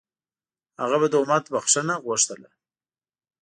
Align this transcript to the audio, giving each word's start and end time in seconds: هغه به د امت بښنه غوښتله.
هغه 0.81 0.97
به 1.01 1.07
د 1.11 1.15
امت 1.21 1.45
بښنه 1.53 1.95
غوښتله. 2.05 2.49